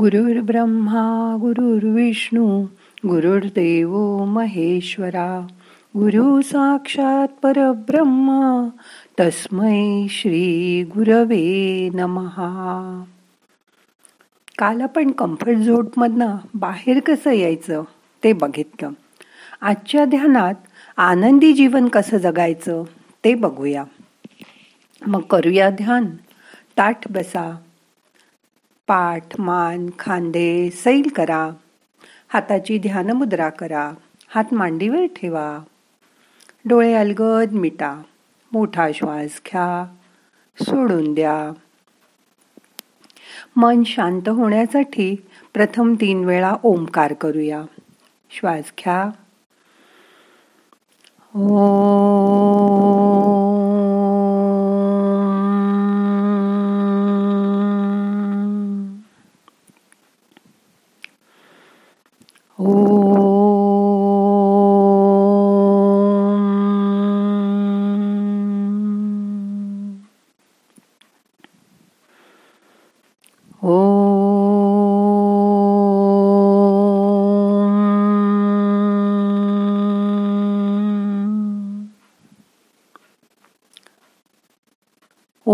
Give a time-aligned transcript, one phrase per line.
[0.00, 2.62] गुरुर् ब्रह्मा गुरुर्विष्णू
[3.06, 5.46] गुरुर्देव महेश्वरा.
[5.96, 8.68] गुरु साक्षात परब्रह्मा
[9.20, 13.04] तस्मै श्री गुरवे नमहा.
[14.58, 17.82] काल आपण कम्फर्ट झोनमधनं बाहेर कसं यायचं
[18.24, 18.90] ते बघितलं.
[19.60, 20.54] आजच्या ध्यानात
[20.96, 22.82] आनंदी जीवन कसं जगायचं
[23.24, 23.84] ते बघूया.
[25.06, 26.06] मग करूया ध्यान.
[26.78, 27.56] ताठ बसा.
[28.86, 31.50] पाठ मान खांदे सैल करा.
[32.28, 33.92] हाताची ध्यान मुद्रा करा.
[34.28, 35.58] हात मांडीवर ठेवा.
[36.64, 38.02] डोळे अलगद मिटा.
[38.52, 39.94] मोठा श्वास घ्या.
[40.62, 41.52] सोडून द्या.
[43.56, 45.16] मन शांत होण्यासाठी
[45.54, 47.62] प्रथम तीन वेळा ओंकार करूया.
[48.30, 49.10] श्वास घ्या.
[51.34, 52.13] ओ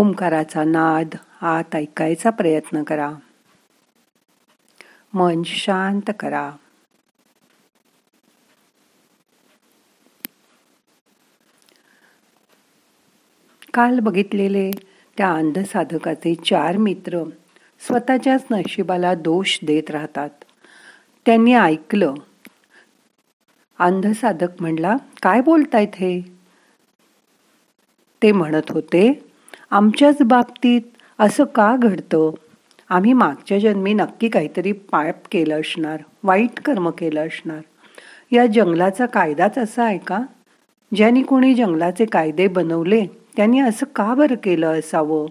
[0.01, 1.07] ओंकाराचा नाद
[1.41, 3.11] आत ऐकायचा प्रयत्न करा.
[5.13, 6.51] मन शांत करा.
[13.73, 14.71] काल बघितलेले
[15.17, 17.23] त्या अंधसाधकाचे चार मित्र
[17.79, 20.29] स्वतःच्याच नशिबाला दोष देत राहतात.
[21.25, 22.13] त्यांनी ऐकलं.
[23.79, 26.21] अंधसाधक म्हणला काय बोलतायत हे?
[28.23, 29.30] ते म्हणत होते
[29.71, 30.81] आमच्याच बाबतीत
[31.19, 32.31] असं का घडतं?
[32.89, 37.61] आम्ही मागच्या जन्मी नक्की काहीतरी पाप केलं असणार वाईट कर्म केलं असणार.
[38.31, 40.19] या जंगलाचा कायदाच असा आहे का?
[40.95, 45.27] ज्यांनी कोणी जंगलाचे कायदे बनवले त्यांनी असं का बरं केलं असावं?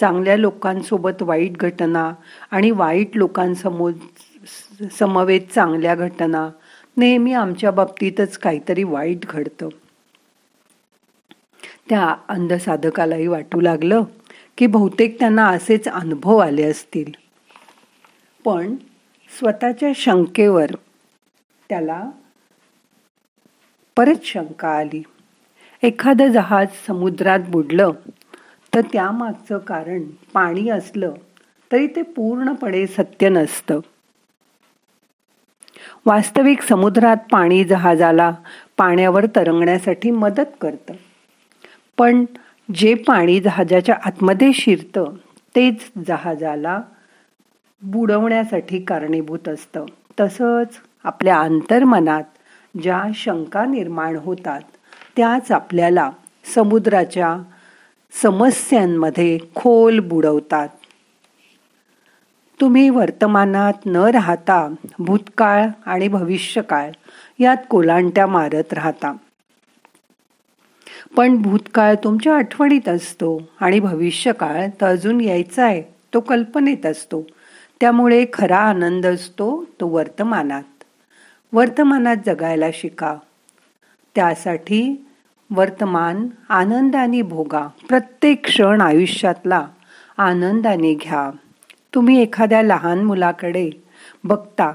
[0.00, 2.12] चांगल्या लोकांसोबत वाईट घटना
[2.50, 3.92] आणि वाईट लोकांसमोर
[4.98, 6.48] समवेत चांगल्या घटना
[6.96, 9.68] नेहमी आमच्या बाबतीतच काहीतरी वाईट घडतं.
[11.88, 14.02] त्या अंधसाधकालाही वाटू लागलं
[14.58, 17.12] की बहुतेक त्यांना असेच अनुभव आले असतील.
[18.44, 18.76] पण
[19.38, 20.70] स्वतःच्या शंकेवर
[21.68, 22.10] त्याला
[23.96, 25.02] परत शंका आली.
[25.82, 27.90] एखादं जहाज समुद्रात बुडलं
[28.74, 30.02] तर त्यामागचं कारण
[30.34, 31.14] पाणी असलं
[31.72, 33.80] तरी ते पूर्णपणे सत्य नसतं.
[36.06, 38.32] वास्तविक समुद्रात पाणी जहाजाला
[38.76, 40.94] पाण्यावर तरंगण्यासाठी मदत करतं.
[41.96, 42.24] पण
[42.74, 45.04] जे पाणी जहाजाच्या आतमध्ये शिरतं
[45.56, 46.80] तेच जहाजाला
[47.82, 49.84] बुडवण्यासाठी कारणीभूत असतं.
[50.20, 50.68] तसंच
[51.04, 52.22] आपल्या अंतर्मनात
[52.82, 54.60] ज्या शंका निर्माण होतात
[55.16, 56.10] त्याच आपल्याला
[56.54, 57.36] समुद्राच्या
[58.22, 60.68] समस्यांमध्ये खोल बुडवतात.
[62.60, 66.90] तुम्ही वर्तमानात न राहता भूतकाळ आणि भविष्यकाळ
[67.38, 69.16] यात कोलांट्या मारत राहता.
[71.16, 77.26] पण भूतकाळ तुमच्या आठवणीत असतो आणि भविष्यकाळ तर अजून यायचा आहे तो कल्पनेत असतो.
[77.80, 80.62] त्यामुळे खरा आनंद असतो तो वर्तमानात.
[81.52, 83.16] वर्तमानात जगायला शिका.
[84.14, 85.06] त्यासाठी
[85.50, 87.68] वर्तमान आनंदाने भोगा.
[87.88, 89.66] प्रत्येक क्षण आयुष्यातला
[90.18, 91.30] आनंदाने घ्या.
[91.94, 93.70] तुम्ही एखाद्या लहान मुलाकडे
[94.24, 94.72] बघता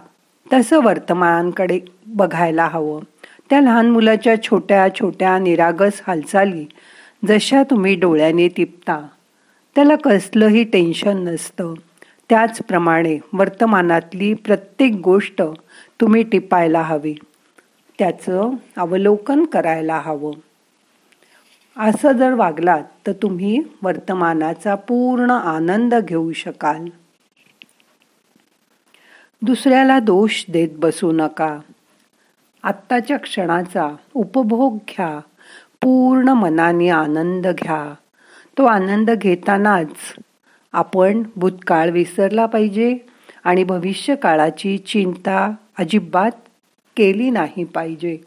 [0.53, 3.01] तसं वर्तमानकडे बघायला हवं.
[3.49, 6.65] त्या लहान मुलाच्या छोट्या छोट्या निरागस हालचाली
[7.27, 9.07] जशा तुम्ही डोळ्याने टिपता
[9.75, 11.73] त्याला कसलंही टेन्शन नसतं.
[12.29, 15.41] त्याचप्रमाणे वर्तमानातली प्रत्येक गोष्ट
[16.01, 17.15] तुम्ही टिपायला हवी.
[17.99, 20.33] त्याचं अवलोकन करायला हवं.
[21.77, 26.85] असं जर वागलात तर तुम्ही वर्तमानाचा पूर्ण आनंद घेऊ शकाल.
[29.41, 31.59] दुसऱ्याला दोष देत बसू नका.
[32.63, 35.19] आत्ताच्या क्षणाचा उपभोग घ्या.
[35.81, 37.93] पूर्ण मनाने आनंद घ्या.
[38.57, 40.15] तो आनंद घेतानाच
[40.73, 42.97] आपण भूतकाळ विसरला पाहिजे
[43.43, 46.31] आणि भविष्य काळाची चिंता अजिबात
[46.97, 48.17] केली नाही पाहिजे.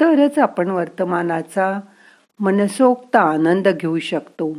[0.00, 1.80] तरच आपण वर्तमानाचा
[2.40, 4.56] मनसोक्त आनंद घेऊ शकतो.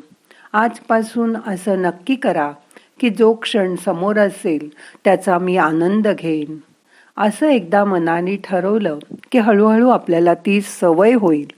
[0.54, 2.52] आजपासून असं नक्की करा
[3.00, 4.70] की जो क्षण समोर असेल
[5.04, 6.58] त्याचा मी आनंद घेईन.
[7.18, 9.00] असं एकदा मनाने ठरवलं
[9.32, 11.52] की हळूहळू आपल्याला ती सवय होईल.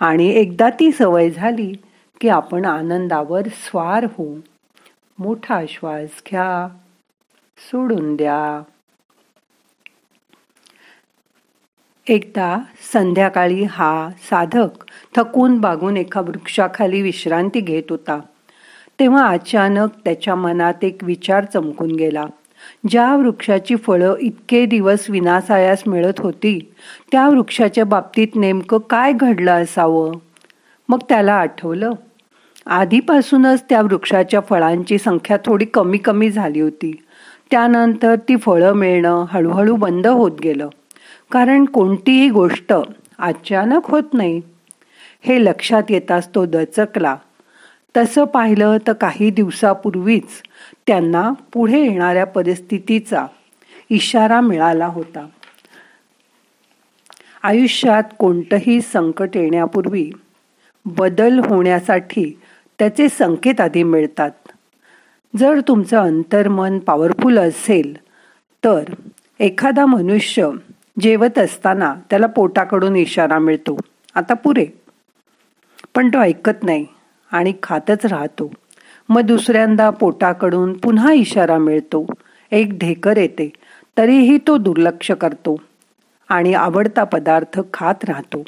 [0.00, 1.74] आणि एकदा ती सवय झाली
[2.20, 4.36] की आपण आनंदावर स्वार होऊ.
[5.18, 6.68] मोठा श्वास घ्या.
[7.58, 8.62] सोडून द्या.
[12.08, 12.58] एकदा
[12.92, 14.84] संध्याकाळी हा साधक
[15.16, 18.20] थकून बागून एका वृक्षाखाली विश्रांती घेत होता.
[19.00, 22.24] तेव्हा अचानक त्याच्या मनात एक विचार चमकून गेला.
[22.88, 26.72] ज्या वृक्षाची फळं इतके दिवस विनासायास मिळत होती
[27.12, 30.12] त्या वृक्षाच्या बाबतीत नेमकं काय घडलं असावं?
[30.88, 31.92] मग त्याला आठवलं.
[32.66, 37.02] आधीपासूनच त्या वृक्षाच्या फळांची संख्या थोडी कमी कमी झाली होती.
[37.50, 40.68] त्यानंतर ती फळं मिळणं हळूहळू बंद होत गेलं.
[41.30, 42.74] कारण कोणतीही गोष्ट
[43.18, 44.40] अचानक होत नाही.
[45.22, 47.16] हे लक्षात येताच तो दचकला.
[47.96, 50.28] तसं पाहिलं तर काही दिवसापूर्वीच
[50.86, 53.26] त्यांना पुढे येणाऱ्या परिस्थितीचा
[53.90, 55.26] इशारा मिळाला होता.
[57.42, 60.10] आयुष्यात कोणतंही संकट येण्यापूर्वी
[60.84, 62.38] बदल होण्यासाठी
[62.78, 64.30] त्याचे संकेत आधी मिळतात.
[65.36, 67.96] जर तुमचं अंतर्मन पॉवरफुल असेल
[68.64, 68.82] तर
[69.40, 70.50] एखादा मनुष्य
[71.00, 73.78] जेवत असताना त्याला पोटाकडून इशारा मिळतो.
[74.14, 74.66] आता पुरे.
[75.94, 76.86] पण तो ऐकत नाही
[77.32, 78.52] आणि खातच राहतो.
[79.08, 82.06] मग दुसऱ्यांदा पोटाकडून पुन्हा इशारा मिळतो.
[82.50, 83.52] एक ढेकर येते.
[83.98, 85.56] तरीही तो दुर्लक्ष करतो.
[86.28, 88.42] आणि आवडता पदार्थ खात राहतो.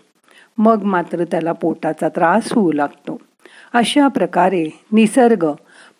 [0.59, 3.21] मग मात्र त्याला पोटाचा त्रास होऊ लागतो.
[3.73, 5.47] अशा प्रकारे निसर्ग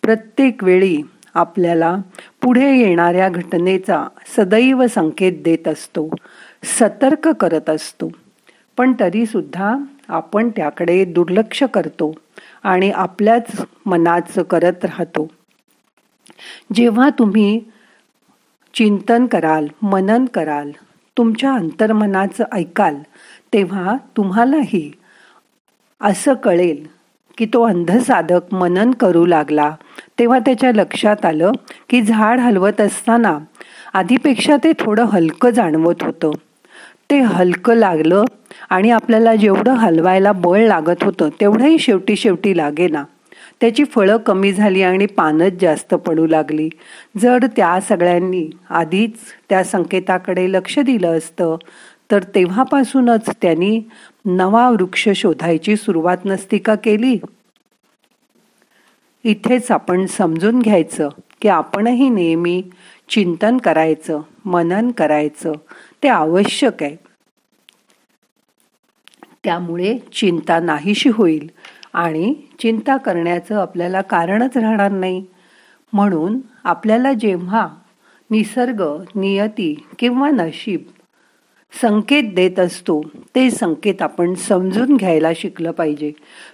[0.01, 1.01] प्रत्येक वेळी
[1.33, 1.97] आपल्याला
[2.41, 4.07] पुढे येणाऱ्या घटनेचा
[4.37, 6.09] सदैव संकेत देत असतो.
[6.63, 8.11] सतर्क करत असतो.
[8.77, 9.75] पण तरीसुद्धा
[10.07, 12.15] आपण त्याकडे दुर्लक्ष करतो.
[12.63, 15.27] आणि आपल्याच मनाचं करत राहतो.
[16.73, 17.61] जेव्हा तुम्ही
[18.73, 20.71] चिंतन कराल मनन कराल
[21.17, 22.95] तुमच्या अंतर्मनाचं ऐकाल
[23.53, 24.91] तेव्हा तुम्हालाही
[26.01, 26.87] असं कळेल
[27.37, 29.75] की तो अंधसाधक मनन करू लागला.
[30.19, 31.51] तेव्हा त्याच्या लक्षात आलं
[31.89, 33.37] की झाड हलवत असताना
[33.93, 36.31] आधीपेक्षा ते थोडं हलकं जाणवत होतं.
[37.09, 38.23] ते हलकं लागलं
[38.69, 43.03] आणि आपल्याला जेवढं हलवायला बळ लागत होतं तेवढंही शेवटी शेवटी लागेना.
[43.61, 46.69] त्याची फळं कमी झाली आणि पानच जास्त पडू लागली.
[47.17, 49.13] जर त्या सगळ्यांनी आधीच
[49.49, 51.55] त्या संकेताकडे लक्ष दिलं असतं
[52.11, 53.79] तर तेव्हापासूनच त्यांनी
[54.25, 57.17] नवा वृक्ष शोधायची सुरुवात नसती का केली?
[59.25, 61.09] इथेच आपण समजून घ्यायचं
[61.41, 62.61] की आपणही नेहमी
[63.09, 65.51] चिंतन करायचं मनन करायचं
[66.03, 66.95] ते आवश्यक आहे.
[69.43, 71.51] त्यामुळे चिंता नाहीशी होईल
[71.93, 75.25] आणि चिंता करण्याचं आपल्याला कारणच राहणार नाही.
[75.93, 77.67] म्हणून आपल्याला जेव्हा
[78.31, 78.83] निसर्ग
[79.15, 80.81] नियती किंवा नशीब
[81.81, 83.01] संकेत देत असतो
[83.35, 86.11] ते संकेत आपण समजून घ्यायला शिकलं पाहिजे.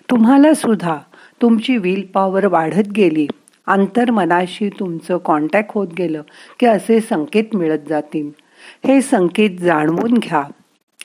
[0.10, 0.98] तुम्हाला सुद्धा
[1.42, 3.28] तुमची विल पॉवर वाढत गेली.
[3.68, 6.22] अंतर्मनाशी तुमचं कॉन्टॅक्ट होत गेलं
[6.60, 8.45] की असे संकेत मिळत जातील.
[8.88, 10.44] हे संकेत जाणवून घ्या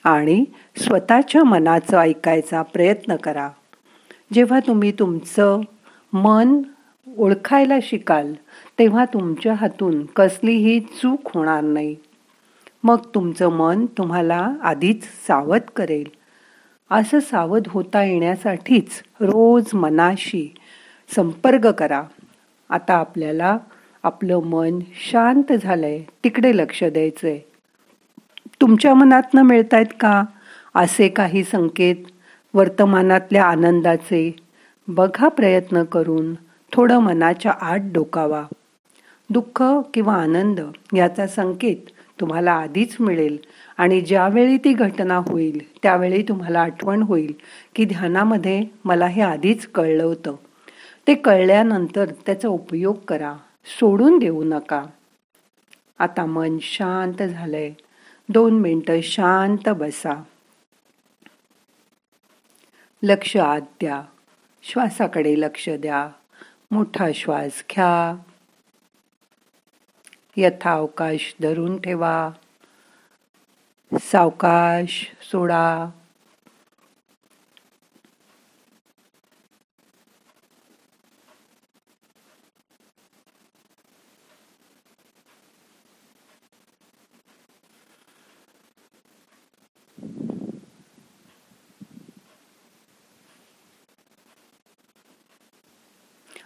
[0.03, 0.45] आणि
[0.77, 3.49] स्वतःच्या मनाचं ऐकायचा प्रयत्न करा.
[4.33, 5.61] जेव्हा तुम्ही तुमचं
[6.13, 6.61] मन
[7.17, 8.33] ओळखायला शिकाल
[8.79, 11.95] तेव्हा तुमच्या हातून कसलीही चूक होणार नाही.
[12.83, 16.07] मग तुमचं मन तुम्हाला आधीच सावध करेल.
[16.91, 18.89] असं सावध होता येण्यासाठीच
[19.21, 20.55] रोज मनाशी
[21.15, 22.03] संपर्क करा.
[22.69, 23.57] आता आपल्याला
[24.03, 24.79] आपलं मन
[25.11, 27.39] शांत झालंय तिकडे लक्ष द्यायचंय.
[28.61, 29.41] तुमच्या मनातनं
[29.73, 30.23] आहेत का?
[30.75, 31.95] असे काही संकेत
[32.53, 34.35] वर्तमानातल्या आनंदाचे.
[34.87, 36.33] बघा प्रयत्न करून
[36.73, 38.43] थोडं मनाच्या आत डोकावा.
[39.29, 39.63] दुःख
[39.93, 40.61] किंवा आनंद
[40.95, 41.89] याचा संकेत
[42.19, 43.37] तुम्हाला आधीच मिळेल
[43.77, 47.33] आणि ज्यावेळी ती घटना होईल त्यावेळी तुम्हाला आठवण होईल
[47.75, 50.35] की ध्यानामध्ये मला हे आधीच कळलं होतं.
[51.07, 53.33] ते कळल्यानंतर त्याचा उपयोग करा.
[53.79, 54.83] सोडून देऊ नका.
[55.99, 57.71] आता मन शांत झालंय.
[58.31, 60.23] दोन मिनटं शांत बसा.
[63.03, 64.01] लक्ष आत द्या.
[64.63, 66.09] श्वासाकडे लक्ष द्या.
[66.71, 68.15] मोठा श्वास घ्या.
[70.37, 72.29] यथावकाश धरून ठेवा.
[74.01, 75.89] सावकाश सोडा.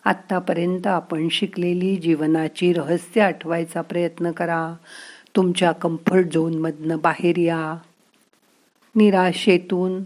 [0.06, 4.74] आत्तापर्यंत आपण शिकलेली जीवनाची रहस्य आठवायचा प्रयत्न करा.
[5.36, 7.76] तुमच्या कम्फर्ट झोनमधनं बाहेर या.
[8.96, 10.04] निराशेतून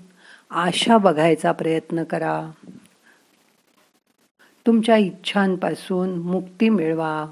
[0.49, 2.51] आशा बघायचा प्रयत्न करा.
[4.67, 7.25] तुमच्या इच्छांपासून मुक्ती मिळवा.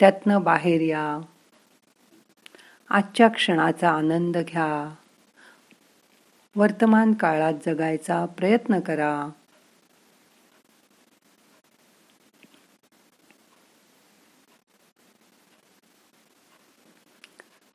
[0.00, 1.18] त्यातनं बाहेर या.
[2.90, 4.94] आजच्या क्षणाचा आनंद घ्या.
[6.56, 9.28] वर्तमान काळात जगायचा प्रयत्न करा.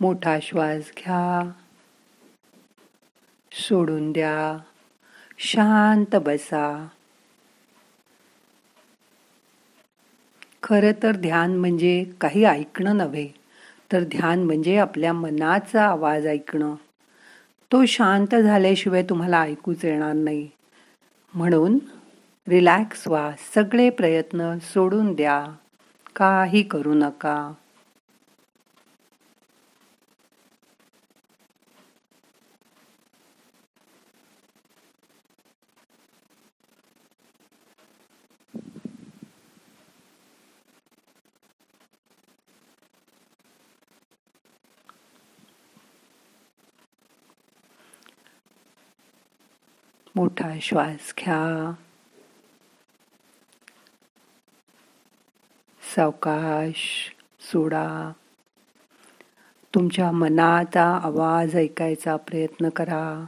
[0.02, 1.52] मोठा श्वास घ्या.
[3.52, 4.58] सोडून द्या.
[5.38, 6.88] शांत बसा.
[10.64, 13.30] खरं तर ध्यान म्हणजे काही ऐकणं नव्हे
[13.92, 16.76] तर ध्यान म्हणजे आपल्या मनाचा आवाज ऐकणं.
[17.72, 20.50] तो शांत झाल्याशिवाय तुम्हाला ऐकूच येणार नाही.
[21.34, 21.80] म्हणून
[22.48, 23.32] रिलॅक्स व्हा.
[23.56, 25.46] सगळे प्रयत्न सोडून द्या.
[26.16, 27.54] काही करू नका.
[50.20, 51.74] मोठा श्वास घ्या.
[55.96, 57.12] सावकाश
[57.42, 58.12] सोडा.
[59.76, 63.26] तुमच्या मनाचा आवाज ऐकायचा प्रयत्न करा.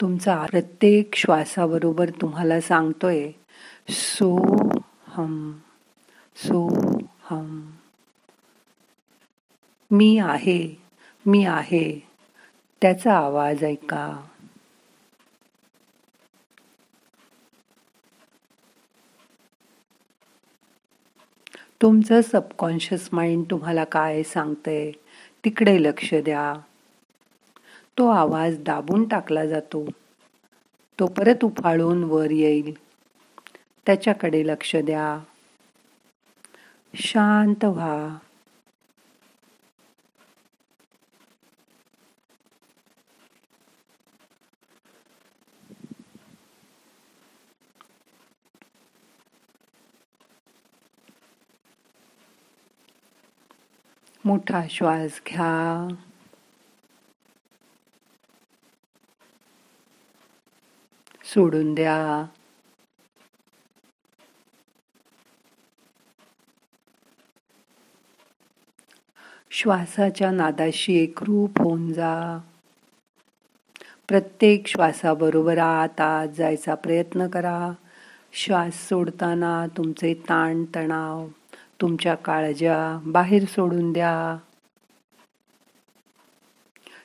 [0.00, 3.30] तुमचा प्रत्येक श्वासाबरोबर तुम्हाला सांगतोय
[3.88, 4.36] सो
[5.06, 5.58] हम
[6.36, 6.68] सो
[7.22, 7.70] हम.
[9.90, 10.82] मी आहे
[11.26, 12.13] मी आहे.
[12.82, 14.22] त्याचा आवाज ऐका.
[21.82, 24.90] तुमचं सबकॉन्शियस माइंड तुम्हाला काय सांगतंय?
[25.44, 26.54] तिकडे लक्ष द्या.
[27.98, 29.86] तो आवाज दाबून टाकला जातो.
[31.00, 32.74] तो परत उफाळून वर येईल.
[33.86, 35.24] त्याच्याकडे लक्ष द्या.
[36.94, 38.18] शांत व्हा.
[54.24, 55.94] मोठा श्वास घ्या.
[61.24, 62.26] सोडून द्या.
[69.50, 72.38] श्वासाच्या नादाशी एकरूप होऊन जा.
[74.08, 77.72] प्रत्येक श्वासाबरोबर आत आत जायचा प्रयत्न करा.
[78.32, 81.28] श्वास सोडताना तुमचे ताण तणाव
[81.80, 84.36] तुमच्या काळज्या बाहेर सोडून द्या.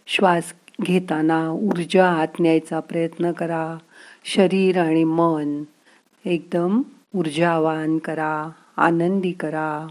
[0.07, 3.77] श्वास घेताना ऊर्जा आत न्यायचा प्रयत्न करा.
[4.25, 5.63] शरीर आणि मन
[6.25, 6.81] एकदम
[7.15, 9.87] ऊर्जावान करा आनंदी करा.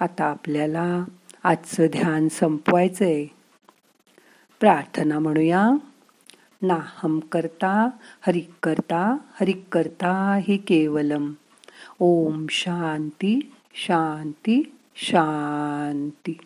[0.00, 1.04] आता आपल्याला
[1.46, 3.26] आजचं ध्यान संपवायचंय.
[4.60, 5.70] प्रार्थना म्हणूया.
[6.62, 7.90] नाहम करता
[8.26, 11.32] हरिक करता हरिक करता हे केवलम.
[12.00, 16.38] ओम शांती शांती शांती.